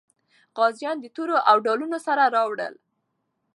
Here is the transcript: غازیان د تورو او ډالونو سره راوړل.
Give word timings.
غازیان 0.57 0.97
د 1.01 1.05
تورو 1.15 1.37
او 1.49 1.57
ډالونو 1.65 1.97
سره 2.07 2.23
راوړل. 2.35 2.75